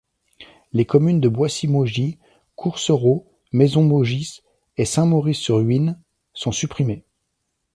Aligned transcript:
Les 0.73 0.83
communes 0.85 1.19
de 1.21 1.29
Boissy-Maugis, 1.29 2.17
Courcerault, 2.55 3.27
Maison-Maugis 3.51 4.41
et 4.77 4.85
Saint-Maurice-sur-Huisne 4.85 6.01
sont 6.33 6.51
supprimées. 6.51 7.03